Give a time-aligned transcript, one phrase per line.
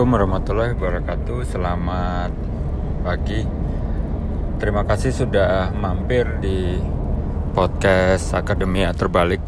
[0.00, 1.38] Assalamualaikum warahmatullahi wabarakatuh.
[1.44, 2.32] Selamat
[3.04, 3.44] pagi.
[4.56, 6.80] Terima kasih sudah mampir di
[7.52, 9.44] podcast Akademia Terbalik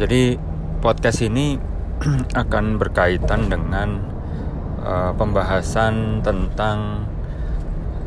[0.00, 0.40] Jadi
[0.80, 1.60] podcast ini
[2.40, 4.00] akan berkaitan dengan
[4.80, 7.04] uh, pembahasan tentang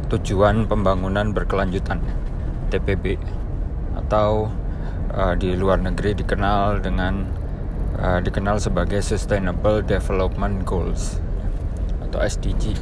[0.09, 2.01] tujuan pembangunan berkelanjutan
[2.73, 3.21] TPB
[3.93, 4.49] atau
[5.13, 7.44] uh, di luar negeri dikenal dengan
[7.99, 11.19] uh, dikenal sebagai Sustainable Development Goals
[12.03, 12.75] atau SDG.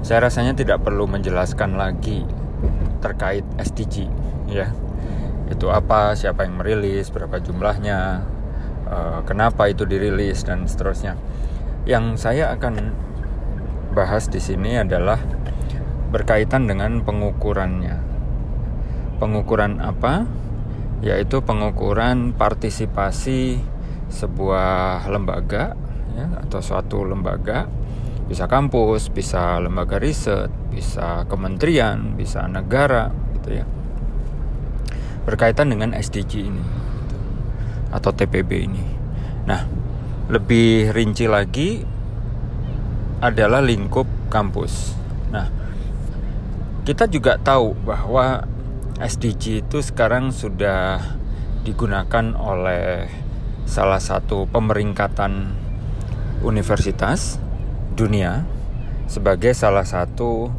[0.00, 2.24] Saya rasanya tidak perlu menjelaskan lagi
[3.00, 4.10] terkait SDG,
[4.50, 4.72] ya.
[5.50, 8.22] Itu apa, siapa yang merilis, berapa jumlahnya,
[8.86, 11.18] uh, kenapa itu dirilis dan seterusnya.
[11.88, 12.94] Yang saya akan
[13.96, 15.18] bahas di sini adalah
[16.10, 17.98] berkaitan dengan pengukurannya.
[19.18, 20.26] Pengukuran apa?
[21.00, 23.60] Yaitu pengukuran partisipasi
[24.12, 25.72] sebuah lembaga
[26.12, 27.70] ya, atau suatu lembaga
[28.30, 33.66] bisa kampus, bisa lembaga riset, bisa kementerian, bisa negara gitu ya.
[35.26, 37.16] Berkaitan dengan SDG ini gitu.
[37.90, 38.84] atau TPB ini.
[39.50, 39.66] Nah,
[40.30, 41.82] lebih rinci lagi
[43.18, 44.94] adalah lingkup kampus.
[45.34, 45.50] Nah,
[46.86, 48.46] kita juga tahu bahwa
[49.00, 51.00] SDG itu sekarang sudah
[51.64, 53.08] digunakan oleh
[53.64, 55.56] salah satu pemeringkatan
[56.44, 57.40] universitas
[57.96, 58.44] dunia
[59.08, 60.52] sebagai salah satu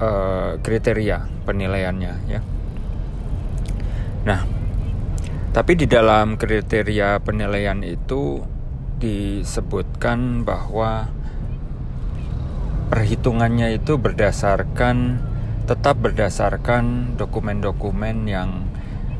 [0.00, 2.40] uh, kriteria penilaiannya ya.
[4.20, 4.40] Nah,
[5.56, 8.44] tapi di dalam kriteria penilaian itu
[9.00, 11.08] disebutkan bahwa
[12.92, 15.24] perhitungannya itu berdasarkan
[15.70, 18.66] tetap berdasarkan dokumen-dokumen yang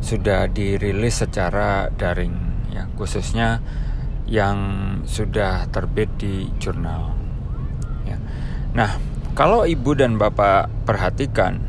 [0.03, 2.35] sudah dirilis secara daring
[2.75, 3.63] ya khususnya
[4.27, 4.59] yang
[5.07, 7.15] sudah terbit di jurnal
[8.03, 8.19] ya.
[8.75, 8.99] Nah,
[9.39, 11.63] kalau ibu dan bapak perhatikan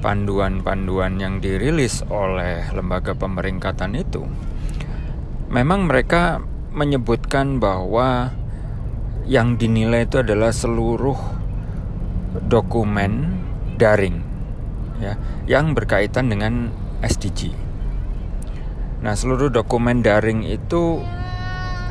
[0.00, 4.24] panduan-panduan yang dirilis oleh lembaga pemeringkatan itu
[5.52, 6.40] memang mereka
[6.72, 8.32] menyebutkan bahwa
[9.28, 11.20] yang dinilai itu adalah seluruh
[12.48, 13.39] dokumen
[13.80, 14.20] daring
[15.00, 15.16] ya
[15.48, 16.68] yang berkaitan dengan
[17.00, 17.56] SDG.
[19.00, 21.00] Nah, seluruh dokumen daring itu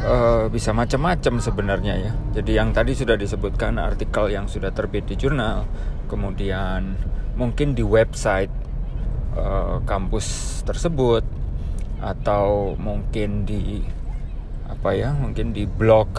[0.06, 2.12] uh, bisa macam-macam sebenarnya ya.
[2.38, 5.66] Jadi yang tadi sudah disebutkan artikel yang sudah terbit di jurnal,
[6.06, 6.94] kemudian
[7.34, 8.54] mungkin di website
[9.34, 11.26] uh, kampus tersebut
[12.00, 13.82] atau mungkin di
[14.70, 16.14] apa ya, mungkin di blog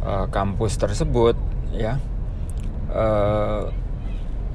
[0.00, 1.36] uh, kampus tersebut
[1.76, 2.00] ya.
[2.88, 3.68] Uh,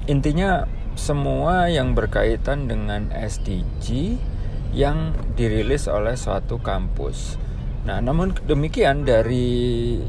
[0.08, 0.66] intinya
[0.98, 4.18] semua yang berkaitan dengan SDG
[4.74, 7.38] yang dirilis oleh suatu kampus.
[7.86, 10.00] Nah, namun demikian dari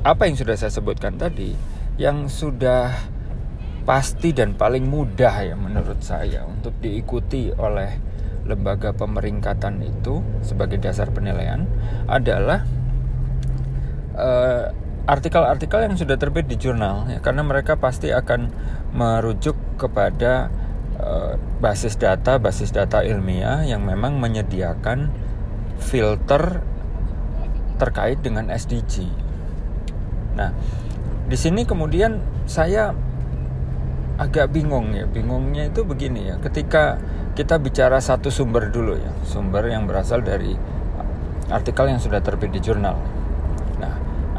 [0.00, 1.52] apa yang sudah saya sebutkan tadi,
[2.00, 2.96] yang sudah
[3.84, 7.98] pasti dan paling mudah ya menurut saya untuk diikuti oleh
[8.44, 11.64] lembaga pemeringkatan itu sebagai dasar penilaian
[12.08, 12.64] adalah
[14.16, 14.72] uh,
[15.08, 18.52] artikel-artikel yang sudah terbit di jurnal ya karena mereka pasti akan
[18.90, 20.50] merujuk kepada
[20.98, 25.10] uh, basis data basis data ilmiah yang memang menyediakan
[25.80, 26.60] filter
[27.80, 29.08] terkait dengan SDG.
[30.36, 30.52] Nah,
[31.24, 32.92] di sini kemudian saya
[34.20, 35.08] agak bingung ya.
[35.08, 36.36] Bingungnya itu begini ya.
[36.36, 37.00] Ketika
[37.32, 40.52] kita bicara satu sumber dulu ya, sumber yang berasal dari
[41.48, 43.00] artikel yang sudah terbit di jurnal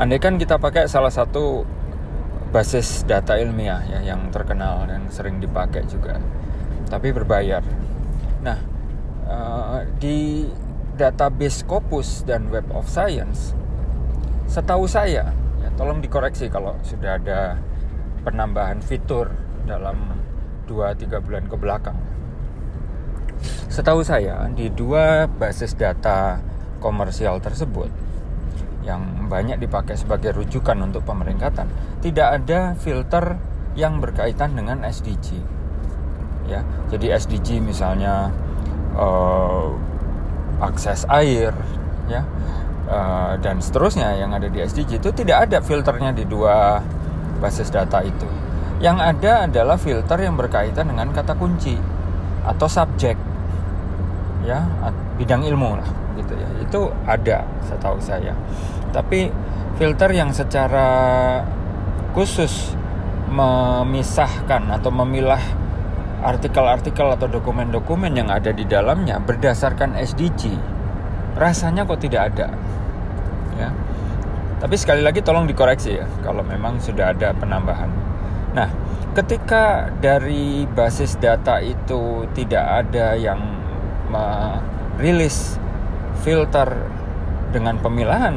[0.02, 1.62] andai kan kita pakai salah satu
[2.52, 6.20] basis data ilmiah ya yang terkenal dan sering dipakai juga
[6.92, 7.64] tapi berbayar.
[8.44, 8.60] Nah
[9.26, 10.44] uh, di
[11.00, 13.56] database Scopus dan Web of Science
[14.52, 15.32] setahu saya
[15.64, 17.56] ya tolong dikoreksi kalau sudah ada
[18.28, 19.32] penambahan fitur
[19.64, 20.12] dalam
[20.68, 21.98] 2-3 bulan ke belakang.
[23.72, 26.44] Setahu saya di dua basis data
[26.84, 28.11] komersial tersebut
[28.82, 31.70] yang banyak dipakai sebagai rujukan untuk pemeringkatan
[32.02, 33.38] tidak ada filter
[33.78, 35.38] yang berkaitan dengan SDG
[36.50, 36.66] ya.
[36.92, 38.34] Jadi SDG misalnya
[38.98, 39.72] uh,
[40.60, 41.56] akses air
[42.10, 42.26] ya
[42.90, 46.82] uh, dan seterusnya yang ada di SDG itu tidak ada filternya di dua
[47.40, 48.28] basis data itu.
[48.82, 51.78] Yang ada adalah filter yang berkaitan dengan kata kunci
[52.42, 53.14] atau subjek
[54.42, 54.66] ya
[55.22, 56.50] bidang ilmu lah gitu ya.
[56.62, 58.38] Itu ada setahu saya.
[58.94, 59.32] Tapi
[59.76, 60.88] filter yang secara
[62.14, 62.78] khusus
[63.32, 65.42] memisahkan atau memilah
[66.22, 70.54] artikel-artikel atau dokumen-dokumen yang ada di dalamnya berdasarkan SDG
[71.34, 72.48] rasanya kok tidak ada
[73.58, 73.70] ya.
[74.62, 77.90] Tapi sekali lagi tolong dikoreksi ya kalau memang sudah ada penambahan.
[78.54, 78.70] Nah,
[79.18, 83.42] ketika dari basis data itu tidak ada yang
[84.12, 85.58] merilis
[86.20, 86.68] filter
[87.56, 88.36] dengan pemilahan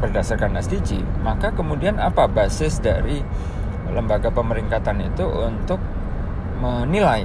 [0.00, 3.20] berdasarkan SDG, maka kemudian apa basis dari
[3.92, 5.80] lembaga pemeringkatan itu untuk
[6.60, 7.24] menilai?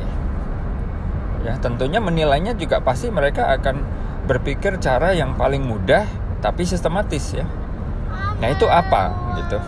[1.43, 3.83] Ya, tentunya menilainya juga pasti mereka akan
[4.27, 6.03] berpikir cara yang paling mudah
[6.43, 7.47] tapi sistematis ya
[8.39, 9.11] Nah itu apa
[9.43, 9.59] gitu?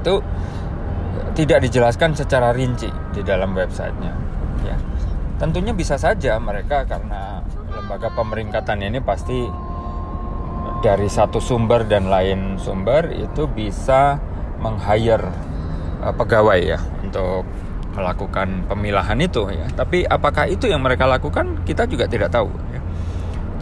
[0.00, 0.14] Itu
[1.34, 4.12] tidak dijelaskan secara rinci di dalam websitenya.
[4.62, 4.76] Ya,
[5.40, 7.42] tentunya bisa saja mereka karena
[7.84, 9.44] lembaga pemeringkatan ini pasti
[10.80, 14.16] dari satu sumber dan lain sumber itu bisa
[14.56, 15.28] meng-hire
[16.00, 17.44] uh, pegawai ya untuk
[17.92, 19.68] melakukan pemilahan itu ya.
[19.76, 22.80] Tapi apakah itu yang mereka lakukan kita juga tidak tahu ya.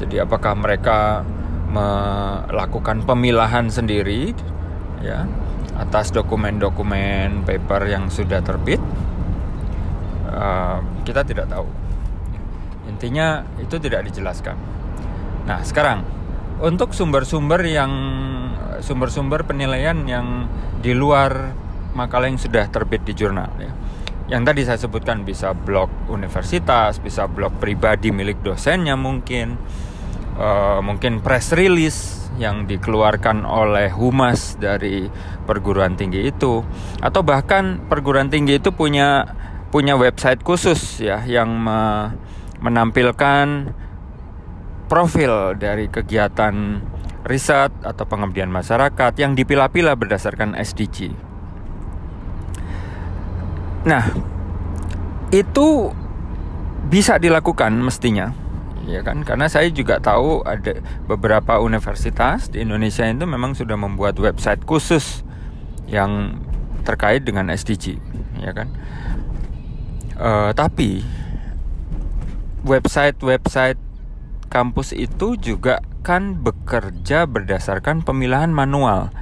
[0.06, 1.26] Jadi apakah mereka
[1.66, 4.38] melakukan pemilahan sendiri
[5.02, 5.26] ya
[5.74, 8.78] atas dokumen-dokumen paper yang sudah terbit
[10.30, 11.81] uh, kita tidak tahu
[12.86, 14.56] intinya itu tidak dijelaskan.
[15.46, 16.02] Nah sekarang
[16.62, 17.92] untuk sumber-sumber yang
[18.82, 20.46] sumber-sumber penilaian yang
[20.82, 21.54] di luar
[21.94, 23.72] makalah yang sudah terbit di jurnal ya.
[24.30, 29.58] Yang tadi saya sebutkan bisa blog universitas bisa blog pribadi milik dosennya mungkin
[30.38, 35.04] uh, mungkin press release yang dikeluarkan oleh humas dari
[35.44, 36.64] perguruan tinggi itu
[37.04, 39.28] atau bahkan perguruan tinggi itu punya
[39.68, 42.12] punya website khusus ya yang me,
[42.62, 43.74] menampilkan
[44.86, 46.78] profil dari kegiatan
[47.26, 51.14] riset atau pengabdian masyarakat yang dipilah-pilah berdasarkan SDG.
[53.82, 54.04] Nah,
[55.34, 55.90] itu
[56.92, 58.36] bisa dilakukan mestinya
[58.84, 64.18] ya kan karena saya juga tahu ada beberapa universitas di Indonesia itu memang sudah membuat
[64.18, 65.22] website khusus
[65.86, 66.42] yang
[66.82, 67.96] terkait dengan SDG
[68.42, 68.68] ya kan
[70.18, 71.06] uh, tapi
[72.62, 73.78] website-website
[74.48, 79.14] kampus itu juga kan bekerja berdasarkan pemilahan manual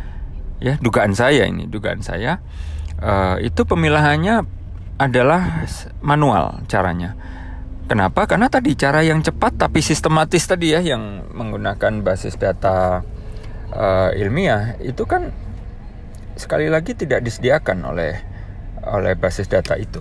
[0.58, 2.40] ya dugaan saya ini dugaan saya
[3.00, 4.44] uh, itu pemilahannya
[5.00, 5.64] adalah
[6.04, 7.16] manual caranya
[7.90, 8.30] Kenapa?
[8.30, 13.02] Karena tadi cara yang cepat tapi sistematis tadi ya yang menggunakan basis data
[13.74, 15.34] uh, ilmiah itu kan
[16.38, 18.14] sekali lagi tidak disediakan oleh
[18.86, 19.98] oleh basis data itu.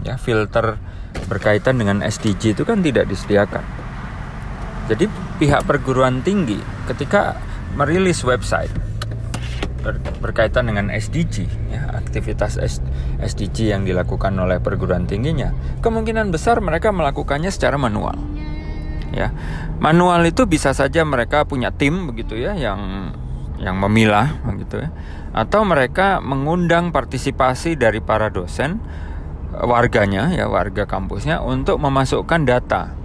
[0.00, 0.80] Ya, filter
[1.26, 3.64] berkaitan dengan SDG itu kan tidak disediakan.
[4.90, 5.06] Jadi
[5.38, 7.38] pihak perguruan tinggi ketika
[7.74, 8.70] merilis website
[9.82, 12.56] ber, berkaitan dengan SDG ya, aktivitas
[13.18, 15.50] SDG yang dilakukan oleh perguruan tingginya
[15.82, 18.14] kemungkinan besar mereka melakukannya secara manual
[19.12, 19.34] ya
[19.82, 23.12] manual itu bisa saja mereka punya tim begitu ya yang
[23.60, 24.88] yang memilah begitu ya
[25.32, 28.80] atau mereka mengundang partisipasi dari para dosen
[29.52, 33.02] warganya ya warga kampusnya untuk memasukkan data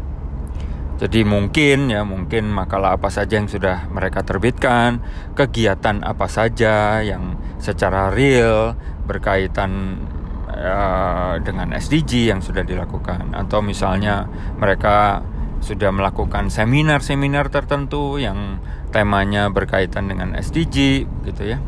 [0.98, 4.98] jadi mungkin ya mungkin makalah apa saja yang sudah mereka terbitkan,
[5.38, 8.74] kegiatan apa saja yang secara real
[9.06, 10.02] berkaitan
[10.50, 14.26] uh, dengan SDG yang sudah dilakukan atau misalnya
[14.58, 15.22] mereka
[15.62, 18.58] sudah melakukan seminar-seminar tertentu yang
[18.90, 21.62] temanya berkaitan dengan SDG gitu ya.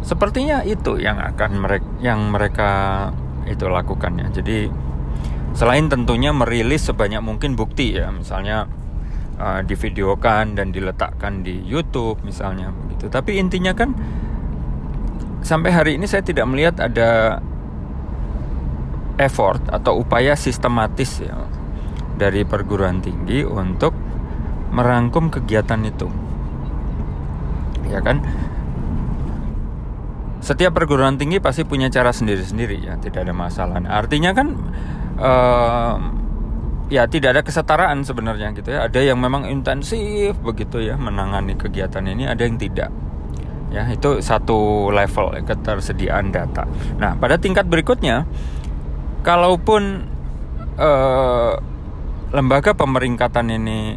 [0.00, 2.70] Sepertinya itu yang akan mereka yang mereka
[3.44, 4.28] itu lakukan ya.
[4.32, 4.70] Jadi
[5.50, 8.70] Selain tentunya merilis sebanyak mungkin bukti ya, misalnya
[9.38, 13.10] uh, divideokan dan diletakkan di YouTube misalnya begitu.
[13.10, 13.90] Tapi intinya kan
[15.42, 17.42] sampai hari ini saya tidak melihat ada
[19.18, 21.34] effort atau upaya sistematis ya
[22.14, 23.90] dari perguruan tinggi untuk
[24.70, 26.06] merangkum kegiatan itu.
[27.90, 28.22] Ya kan?
[30.40, 33.76] Setiap perguruan tinggi pasti punya cara sendiri-sendiri ya, tidak ada masalah.
[33.84, 34.56] Artinya kan
[35.20, 35.96] uh,
[36.88, 38.88] ya tidak ada kesetaraan sebenarnya gitu ya.
[38.88, 42.88] Ada yang memang intensif begitu ya menangani kegiatan ini, ada yang tidak.
[43.70, 46.66] Ya, itu satu level ya, ketersediaan data.
[46.98, 48.26] Nah, pada tingkat berikutnya
[49.22, 50.10] kalaupun
[50.74, 51.54] uh,
[52.34, 53.94] lembaga pemeringkatan ini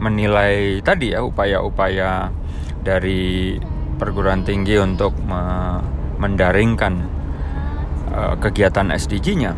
[0.00, 2.32] menilai tadi ya upaya-upaya
[2.80, 3.60] dari
[4.00, 5.76] perguruan tinggi untuk me
[6.20, 6.92] mendaringkan
[8.12, 9.52] uh, kegiatan SDG-nya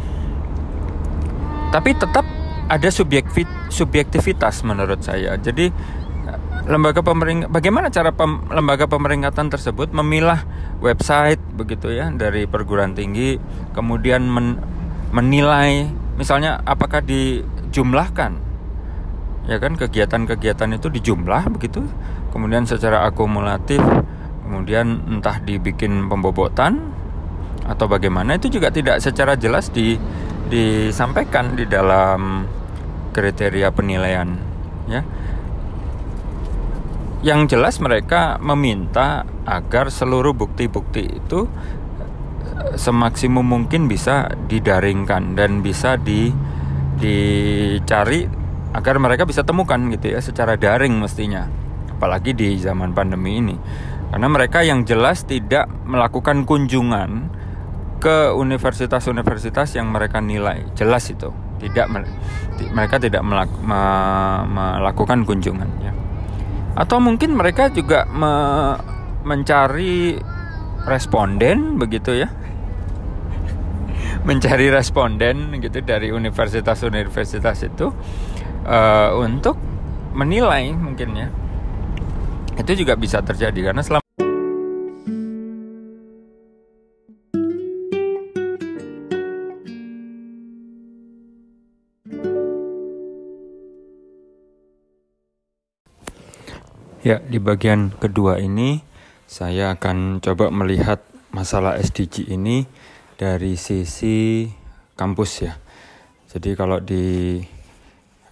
[1.73, 2.27] tapi tetap
[2.69, 2.89] ada
[3.73, 5.35] subjektivitas menurut saya.
[5.41, 5.73] Jadi
[6.63, 10.47] lembaga pemeringkatan bagaimana cara pem, lembaga pemeringkatan tersebut memilah
[10.79, 13.35] website begitu ya dari perguruan tinggi
[13.75, 14.63] kemudian men,
[15.11, 18.39] menilai misalnya apakah dijumlahkan
[19.51, 21.83] ya kan kegiatan-kegiatan itu dijumlah begitu
[22.31, 23.83] kemudian secara akumulatif
[24.43, 26.93] kemudian entah dibikin pembobotan
[27.63, 29.95] atau bagaimana itu juga tidak secara jelas di
[30.51, 32.45] disampaikan di dalam
[33.15, 34.29] kriteria penilaian
[34.91, 35.03] ya.
[37.23, 41.47] Yang jelas mereka meminta agar seluruh bukti-bukti itu
[42.43, 46.35] eh, semaksimum mungkin bisa didaringkan dan bisa di
[46.99, 48.27] dicari
[48.75, 51.47] agar mereka bisa temukan gitu ya secara daring mestinya.
[51.95, 53.57] Apalagi di zaman pandemi ini
[54.13, 57.33] karena mereka yang jelas tidak melakukan kunjungan
[57.97, 60.69] ke universitas-universitas yang mereka nilai.
[60.77, 61.33] Jelas itu.
[61.57, 61.89] Tidak
[62.77, 65.93] mereka tidak melakukan kunjungan ya.
[66.77, 68.33] Atau mungkin mereka juga me
[69.25, 70.21] mencari
[70.85, 72.29] responden begitu ya.
[74.29, 77.89] Mencari responden gitu dari universitas-universitas itu
[78.69, 79.57] uh, untuk
[80.13, 81.29] menilai mungkin ya.
[82.59, 84.02] Itu juga bisa terjadi karena selama
[97.03, 98.79] Ya, di bagian kedua ini
[99.27, 101.03] saya akan coba melihat
[101.35, 102.63] masalah SDG ini
[103.19, 104.47] dari sisi
[104.95, 105.59] kampus ya.
[106.31, 107.43] Jadi kalau di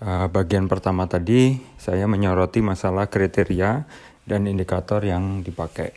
[0.07, 3.91] uh, bagian pertama tadi saya menyoroti masalah kriteria
[4.23, 5.91] dan indikator yang dipakai.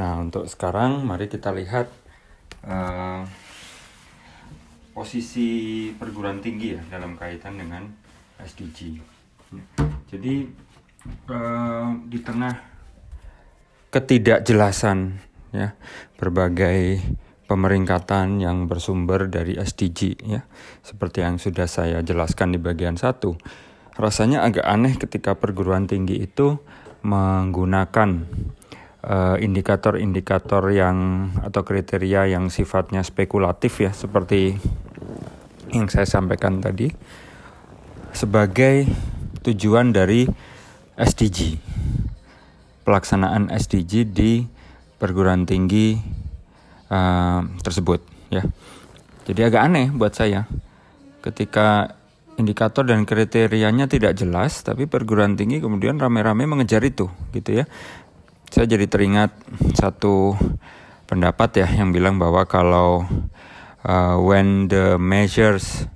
[0.00, 1.84] Nah, untuk sekarang mari kita lihat
[2.64, 3.28] uh,
[4.96, 7.84] posisi perguruan tinggi ya dalam kaitan dengan
[8.40, 8.96] SDG.
[10.08, 10.48] Jadi
[11.28, 12.54] uh, di tengah
[13.90, 15.18] ketidakjelasan
[15.50, 15.74] ya
[16.20, 17.02] berbagai
[17.50, 20.46] pemeringkatan yang bersumber dari SDG ya
[20.86, 23.34] seperti yang sudah saya jelaskan di bagian satu.
[23.98, 26.62] Rasanya agak aneh ketika perguruan tinggi itu
[27.02, 28.22] menggunakan
[29.02, 30.96] eh, indikator-indikator uh, yang
[31.42, 34.54] atau kriteria yang sifatnya spekulatif ya seperti
[35.74, 36.94] yang saya sampaikan tadi
[38.14, 38.86] sebagai
[39.42, 40.30] tujuan dari
[41.00, 41.56] SDG
[42.84, 44.42] pelaksanaan SDG di
[44.98, 45.96] perguruan tinggi
[46.90, 48.02] uh, tersebut
[48.34, 48.42] ya.
[49.24, 50.50] Jadi agak aneh buat saya.
[51.20, 51.96] Ketika
[52.40, 57.64] indikator dan kriterianya tidak jelas tapi perguruan tinggi kemudian rame-rame mengejar itu gitu ya.
[58.50, 59.30] Saya jadi teringat
[59.78, 60.34] satu
[61.06, 63.06] pendapat ya yang bilang bahwa kalau
[63.86, 65.86] uh, when the measures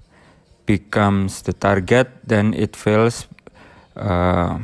[0.63, 3.27] becomes the target then it fails
[3.99, 4.63] uh,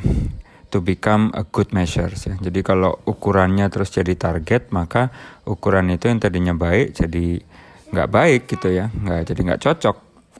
[0.71, 2.39] to become a good measures ya.
[2.39, 5.11] Jadi kalau ukurannya terus jadi target, maka
[5.43, 7.43] ukuran itu yang tadinya baik jadi
[7.91, 9.97] nggak baik gitu ya, nggak jadi nggak cocok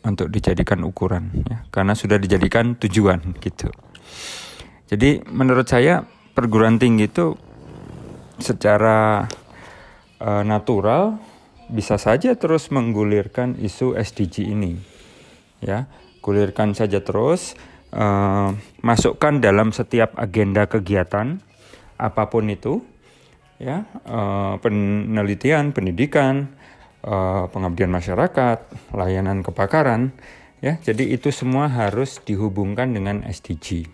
[0.08, 3.68] untuk dijadikan ukuran ya, karena sudah dijadikan tujuan gitu.
[4.88, 7.36] Jadi menurut saya perguruan tinggi itu
[8.40, 9.28] secara
[10.24, 11.20] uh, natural
[11.68, 14.80] bisa saja terus menggulirkan isu SDG ini,
[15.60, 15.92] ya,
[16.24, 17.56] gulirkan saja terus
[17.96, 21.40] uh, masukkan dalam setiap agenda kegiatan
[22.02, 22.82] apa pun itu
[23.62, 26.50] ya uh, penelitian pendidikan
[27.06, 28.58] uh, pengabdian masyarakat
[28.96, 30.12] layanan kebakaran
[30.64, 30.82] ya.
[30.82, 33.86] Jadi itu semua harus dihubungkan dengan SDG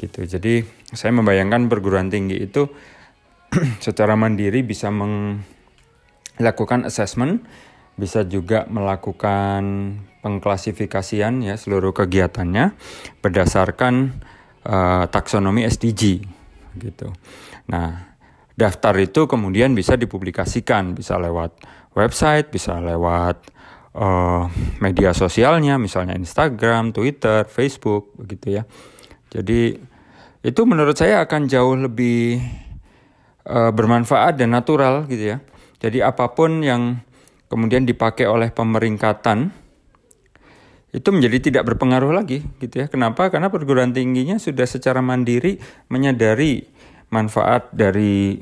[0.00, 0.20] gitu.
[0.24, 2.66] Jadi saya membayangkan perguruan tinggi itu
[3.84, 7.44] secara mandiri bisa melakukan assessment
[7.94, 9.62] bisa juga melakukan
[10.24, 12.72] pengklasifikasian ya seluruh kegiatannya
[13.20, 14.16] berdasarkan
[14.64, 16.24] uh, taksonomi SDG
[16.80, 17.12] gitu.
[17.68, 18.16] Nah,
[18.56, 21.60] daftar itu kemudian bisa dipublikasikan, bisa lewat
[21.92, 23.52] website, bisa lewat
[23.94, 24.48] uh,
[24.80, 28.62] media sosialnya, misalnya Instagram, Twitter, Facebook, begitu ya.
[29.28, 29.76] Jadi
[30.44, 32.40] itu menurut saya akan jauh lebih
[33.48, 35.38] uh, bermanfaat dan natural gitu ya.
[35.84, 37.00] Jadi apa pun yang
[37.52, 39.63] kemudian dipakai oleh pemeringkatan
[40.94, 42.86] itu menjadi tidak berpengaruh lagi gitu ya.
[42.86, 43.26] Kenapa?
[43.26, 45.58] Karena perguruan tingginya sudah secara mandiri
[45.90, 46.62] menyadari
[47.10, 48.38] manfaat dari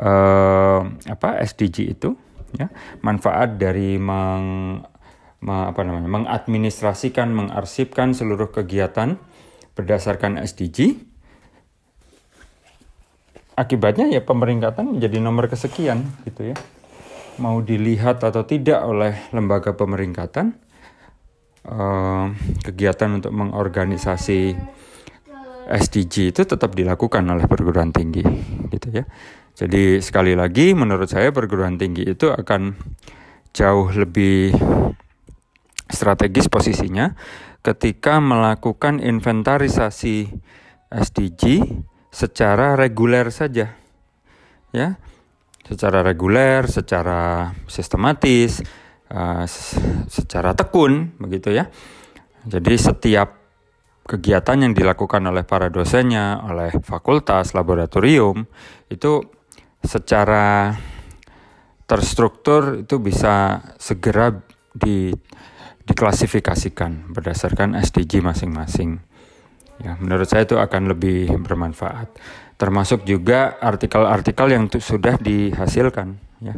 [0.00, 2.16] uh, apa SDG itu
[2.56, 2.72] ya.
[3.04, 4.80] Manfaat dari meng,
[5.44, 6.08] apa namanya?
[6.08, 9.20] mengadministrasikan, mengarsipkan seluruh kegiatan
[9.76, 10.96] berdasarkan SDG.
[13.52, 16.56] Akibatnya ya pemeringkatan menjadi nomor kesekian gitu ya
[17.40, 20.56] mau dilihat atau tidak oleh lembaga pemeringkatan
[21.66, 24.54] uh, kegiatan untuk mengorganisasi
[25.68, 28.24] SDG itu tetap dilakukan oleh perguruan tinggi
[28.70, 29.04] gitu ya.
[29.52, 32.74] Jadi sekali lagi menurut saya perguruan tinggi itu akan
[33.52, 34.56] jauh lebih
[35.92, 37.12] strategis posisinya
[37.60, 40.32] ketika melakukan inventarisasi
[40.90, 41.62] SDG
[42.10, 43.76] secara reguler saja.
[44.72, 44.98] Ya.
[45.62, 48.60] Secara reguler, secara sistematis,
[49.12, 49.44] uh,
[50.08, 51.68] secara tekun begitu ya.
[52.48, 53.38] Jadi setiap
[54.02, 58.48] kegiatan yang dilakukan oleh para dosennya, oleh fakultas, laboratorium
[58.90, 59.22] itu
[59.82, 60.74] secara
[61.86, 64.32] terstruktur itu bisa segera
[64.72, 65.12] di
[65.82, 69.02] diklasifikasikan berdasarkan SDG masing-masing.
[69.82, 72.06] Ya, menurut saya itu akan lebih bermanfaat.
[72.54, 76.22] Termasuk juga artikel-artikel yang sudah dihasilkan.
[76.38, 76.54] Ya,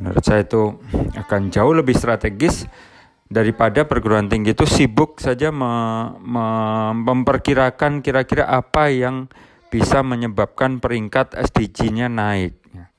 [0.00, 0.80] menurut saya itu
[1.14, 2.64] akan jauh lebih strategis
[3.30, 5.70] daripada perguruan tinggi itu sibuk saja me,
[6.18, 6.46] me,
[6.96, 9.30] memperkirakan kira-kira apa yang
[9.70, 12.58] bisa menyebabkan peringkat SDG-nya naik.
[12.74, 12.90] Ya.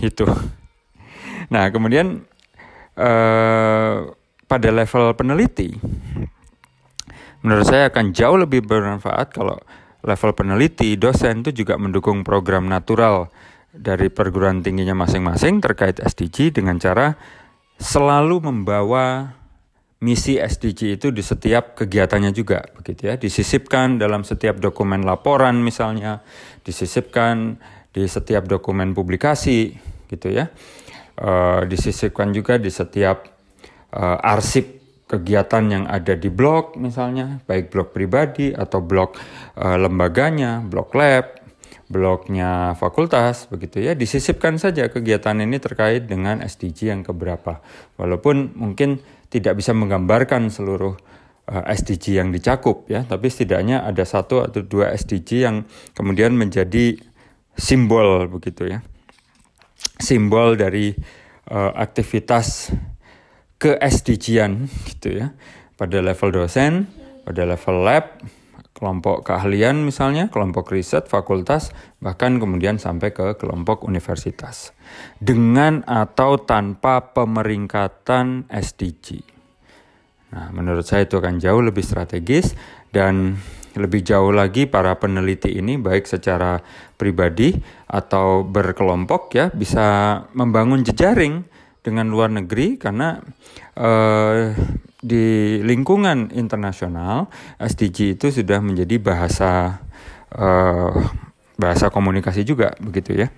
[0.00, 0.24] Itu.
[1.52, 2.24] Nah, kemudian
[2.96, 3.96] eh,
[4.48, 5.76] pada level peneliti,
[7.44, 9.60] menurut saya akan jauh lebih bermanfaat kalau
[10.00, 13.28] level peneliti, dosen itu juga mendukung program natural
[13.72, 17.16] dari perguruan tingginya masing-masing terkait SDG dengan cara
[17.80, 19.32] selalu membawa
[20.04, 23.14] misi SDG itu di setiap kegiatannya juga begitu ya.
[23.16, 26.20] Disisipkan dalam setiap dokumen laporan misalnya
[26.62, 27.56] disisipkan
[27.96, 29.72] di setiap dokumen publikasi
[30.12, 30.52] gitu ya.
[31.12, 33.28] Uh, disisipkan juga di setiap
[33.94, 39.12] uh, arsip kegiatan yang ada di blog misalnya, baik blog pribadi atau blog
[39.60, 41.41] uh, lembaganya, blog lab,
[41.92, 47.60] blognya fakultas begitu ya, disisipkan saja kegiatan ini terkait dengan SDG yang keberapa.
[48.00, 50.96] Walaupun mungkin tidak bisa menggambarkan seluruh
[51.52, 56.96] uh, SDG yang dicakup ya, tapi setidaknya ada satu atau dua SDG yang kemudian menjadi
[57.52, 58.80] simbol begitu ya.
[60.00, 60.96] Simbol dari
[61.52, 62.72] uh, aktivitas
[63.60, 65.30] ke SDG-an gitu ya
[65.78, 66.90] pada level dosen,
[67.22, 68.18] pada level lab,
[68.82, 71.70] kelompok keahlian misalnya, kelompok riset, fakultas,
[72.02, 74.74] bahkan kemudian sampai ke kelompok universitas.
[75.22, 79.22] Dengan atau tanpa pemeringkatan SDG.
[80.34, 82.58] Nah, menurut saya itu akan jauh lebih strategis
[82.90, 83.38] dan
[83.78, 86.58] lebih jauh lagi para peneliti ini baik secara
[86.98, 87.54] pribadi
[87.88, 91.46] atau berkelompok ya bisa membangun jejaring
[91.80, 93.16] dengan luar negeri karena
[93.80, 94.52] uh,
[95.02, 97.26] di lingkungan internasional
[97.58, 99.82] SDG itu sudah menjadi bahasa
[100.30, 100.94] uh,
[101.58, 103.28] bahasa komunikasi juga begitu ya.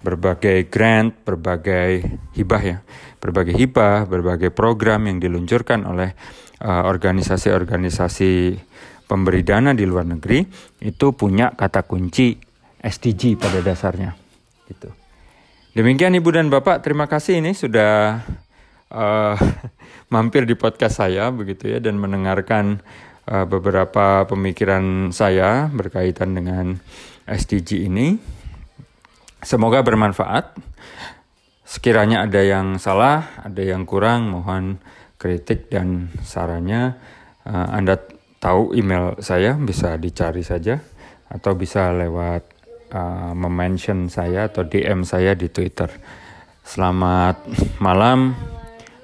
[0.00, 2.78] Berbagai grant, berbagai hibah ya,
[3.20, 6.14] berbagai hibah, berbagai program yang diluncurkan oleh
[6.62, 8.60] eh, organisasi-organisasi uh,
[9.06, 10.42] pemberi dana di luar negeri
[10.82, 12.34] itu punya kata kunci
[12.82, 14.12] SDG pada dasarnya
[14.66, 14.90] gitu.
[15.72, 17.38] Demikian Ibu dan Bapak, terima kasih.
[17.38, 18.20] Ini sudah
[18.90, 19.36] uh,
[20.08, 22.82] mampir di podcast saya begitu ya dan mendengarkan
[23.26, 26.78] uh, beberapa pemikiran saya berkaitan dengan
[27.26, 28.16] SDG ini.
[29.42, 30.58] Semoga bermanfaat.
[31.66, 34.78] Sekiranya ada yang salah, ada yang kurang, mohon
[35.18, 36.94] kritik dan sarannya.
[37.42, 37.98] Uh, Anda
[38.38, 40.78] tahu email saya bisa dicari saja
[41.26, 42.42] atau bisa lewat
[42.94, 45.90] uh, memention saya atau DM saya di Twitter.
[46.62, 47.42] Selamat
[47.82, 48.34] malam.